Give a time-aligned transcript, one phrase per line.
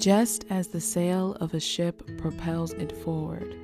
[0.00, 3.54] Just as the sail of a ship propels it forward,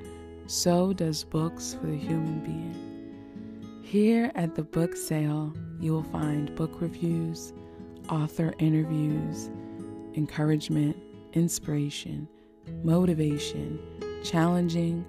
[0.45, 3.81] so does books for the human being.
[3.83, 7.53] Here at the Book Sail, you will find book reviews,
[8.09, 9.49] author interviews,
[10.13, 10.95] encouragement,
[11.33, 12.27] inspiration,
[12.83, 13.79] motivation,
[14.23, 15.05] challenging,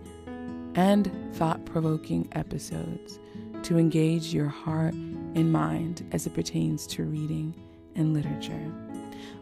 [0.76, 3.18] and thought provoking episodes
[3.64, 7.54] to engage your heart and mind as it pertains to reading
[7.96, 8.72] and literature.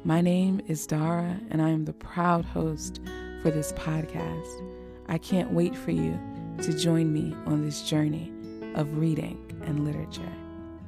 [0.05, 3.01] My name is Dara, and I am the proud host
[3.43, 4.63] for this podcast.
[5.09, 6.19] I can't wait for you
[6.63, 8.33] to join me on this journey
[8.75, 10.33] of reading and literature.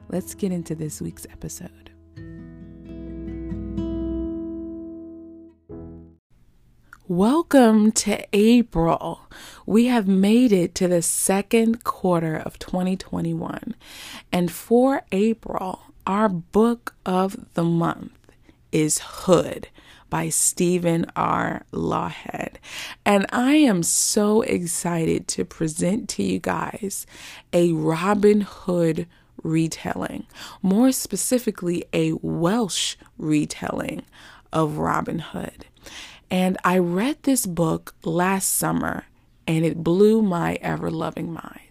[0.09, 1.91] Let's get into this week's episode.
[7.07, 9.21] Welcome to April.
[9.65, 13.75] We have made it to the second quarter of 2021.
[14.31, 18.18] And for April, our book of the month
[18.73, 19.69] is Hood
[20.11, 21.65] by Stephen R.
[21.73, 22.55] Lawhead.
[23.05, 27.07] And I am so excited to present to you guys
[27.53, 29.07] a Robin Hood
[29.43, 30.27] retelling,
[30.63, 34.03] more specifically, a Welsh retelling
[34.53, 35.67] of Robin Hood.
[36.31, 39.05] And I read this book last summer
[39.47, 41.68] and it blew my ever loving mind.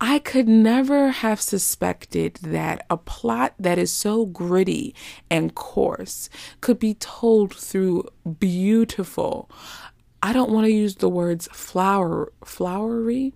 [0.00, 4.94] I could never have suspected that a plot that is so gritty
[5.30, 8.04] and coarse could be told through
[8.38, 9.50] beautiful.
[10.22, 13.34] I don't want to use the words flower flowery,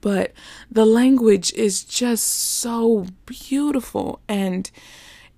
[0.00, 0.32] but
[0.70, 4.70] the language is just so beautiful and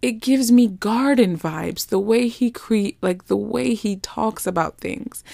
[0.02, 4.78] it gives me garden vibes the way he create like the way he talks about
[4.78, 5.24] things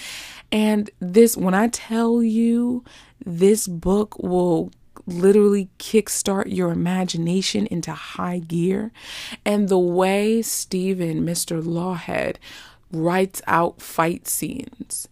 [0.51, 2.83] and this when i tell you
[3.25, 4.71] this book will
[5.05, 8.91] literally kickstart your imagination into high gear.
[9.45, 11.61] And the way Stephen, Mr.
[11.61, 12.37] Lawhead,
[12.91, 15.07] writes out fight scenes,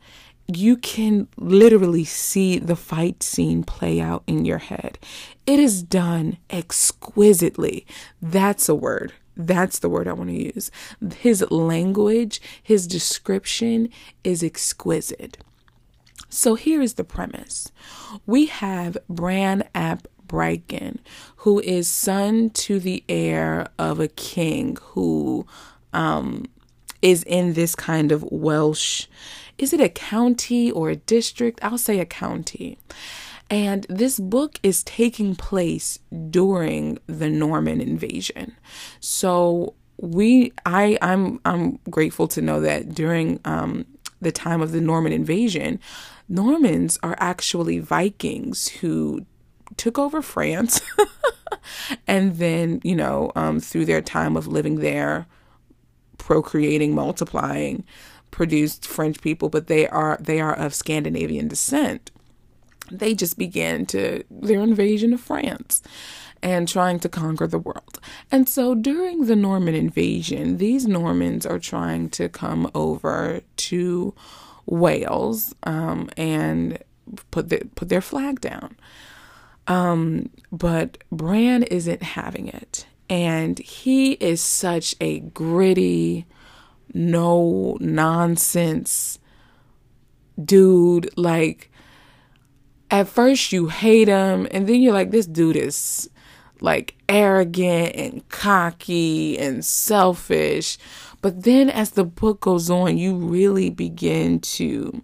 [0.47, 4.99] you can literally see the fight scene play out in your head.
[5.45, 7.85] It is done exquisitely.
[8.21, 9.13] That's a word.
[9.37, 10.71] That's the word I want to use.
[11.17, 13.89] His language, his description
[14.23, 15.37] is exquisite.
[16.31, 17.71] So here is the premise
[18.25, 20.99] we have Bran ap Brychan,
[21.37, 25.45] who is son to the heir of a king who
[25.91, 26.45] um,
[27.01, 29.07] is in this kind of Welsh.
[29.57, 31.59] Is it a county or a district?
[31.61, 32.79] I'll say a county.
[33.49, 35.99] And this book is taking place
[36.29, 38.55] during the Norman invasion.
[39.01, 43.85] So we I I'm I'm grateful to know that during um
[44.21, 45.79] the time of the Norman invasion,
[46.31, 49.25] Normans are actually Vikings who
[49.75, 50.79] took over France
[52.07, 55.27] and then, you know, um, through their time of living there,
[56.17, 57.83] procreating, multiplying,
[58.31, 62.11] produced French people, but they are they are of Scandinavian descent.
[62.91, 65.81] They just began to their invasion of France
[66.43, 67.99] and trying to conquer the world.
[68.31, 74.13] And so during the Norman invasion, these Normans are trying to come over to
[74.65, 76.79] Wales um, and
[77.29, 78.75] put the, put their flag down.
[79.67, 86.25] Um, but Bran isn't having it, and he is such a gritty,
[86.93, 89.19] no nonsense
[90.43, 91.11] dude.
[91.15, 91.71] Like
[92.91, 96.09] at first you hate him, and then you're like, this dude is
[96.59, 100.77] like arrogant and cocky and selfish.
[101.21, 105.01] But then as the book goes on, you really begin to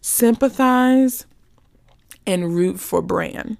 [0.00, 1.26] sympathize
[2.26, 3.56] and root for Bran.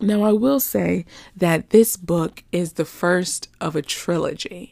[0.00, 1.04] Now, I will say
[1.36, 4.71] that this book is the first of a trilogy.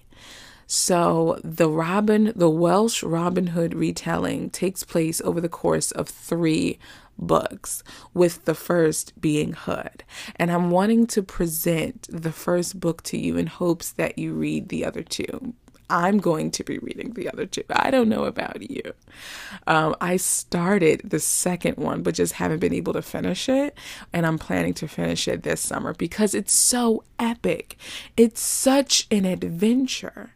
[0.72, 6.78] So, the Robin, the Welsh Robin Hood retelling takes place over the course of three
[7.18, 7.82] books,
[8.14, 10.04] with the first being Hood.
[10.36, 14.68] And I'm wanting to present the first book to you in hopes that you read
[14.68, 15.54] the other two.
[15.90, 17.64] I'm going to be reading the other two.
[17.68, 18.94] I don't know about you.
[19.66, 23.76] Um, I started the second one, but just haven't been able to finish it.
[24.12, 27.76] And I'm planning to finish it this summer because it's so epic.
[28.16, 30.34] It's such an adventure.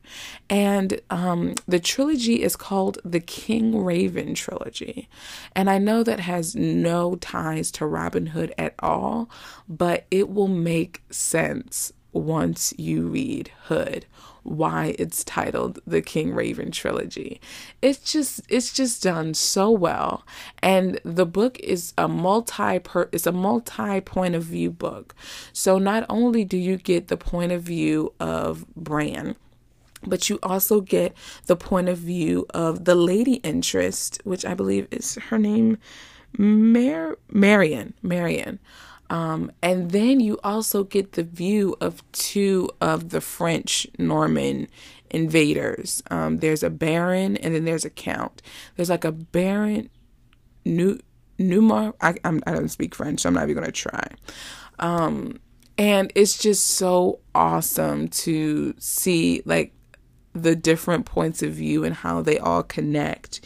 [0.51, 5.09] And um, the trilogy is called the King Raven trilogy.
[5.55, 9.31] And I know that has no ties to Robin Hood at all,
[9.69, 14.07] but it will make sense once you read Hood
[14.45, 17.41] why it's titled the King Raven trilogy.
[17.83, 20.25] It's just it's just done so well
[20.63, 22.81] and the book is a multi
[23.11, 25.15] it's a multi point of view book.
[25.53, 29.35] So not only do you get the point of view of Bran
[30.07, 31.17] but you also get
[31.47, 35.79] the point of view of the lady interest, which I believe is her name,
[36.37, 37.95] Mar- Marion.
[38.03, 38.59] Marion.
[39.15, 44.67] Um, and then you also get the view of two of the French Norman
[45.09, 46.03] invaders.
[46.11, 48.43] Um, there's a baron and then there's a count.
[48.75, 49.89] There's like a baron,
[50.65, 50.99] New
[51.39, 51.95] Numa.
[52.01, 54.05] I, I'm, I don't speak French, so I'm not even gonna try.
[54.81, 55.39] Um,
[55.79, 59.73] and it's just so awesome to see like
[60.33, 63.43] the different points of view and how they all connect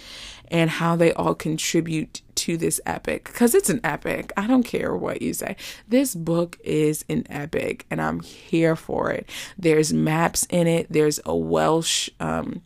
[0.51, 4.33] and how they all contribute to this epic because it's an epic.
[4.35, 5.55] I don't care what you say.
[5.87, 9.29] This book is an epic and I'm here for it.
[9.59, 12.63] There's maps in it, there's a Welsh um,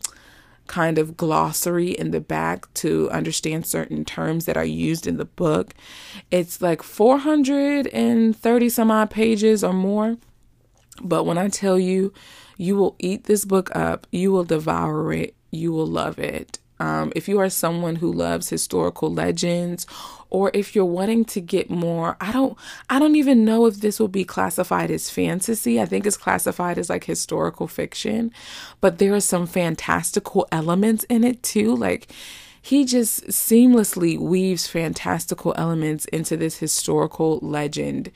[0.69, 5.25] kind of glossary in the back to understand certain terms that are used in the
[5.25, 5.75] book.
[6.31, 10.17] It's like 430 some odd pages or more.
[11.02, 12.12] But when I tell you,
[12.56, 16.61] you will eat this book up, you will devour it, you will love it.
[16.80, 19.86] Um, if you are someone who loves historical legends
[20.30, 22.58] or if you're wanting to get more i don't
[22.90, 25.80] i don't even know if this will be classified as fantasy.
[25.80, 28.32] I think it's classified as like historical fiction
[28.80, 31.74] but there are some fantastical elements in it too.
[31.74, 32.10] Like
[32.60, 38.12] he just seamlessly weaves fantastical elements into this historical legend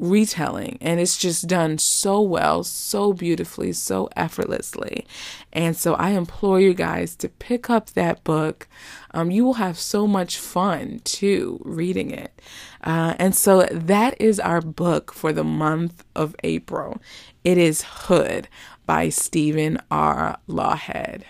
[0.00, 5.06] retelling and it's just done so well, so beautifully, so effortlessly.
[5.52, 8.66] And so I implore you guys to pick up that book.
[9.12, 12.40] Um, you will have so much fun too reading it.
[12.82, 17.00] Uh, and so that is our book for the month of April.
[17.44, 18.48] It is Hood
[18.86, 20.38] by Stephen R.
[20.48, 21.22] Lawhead.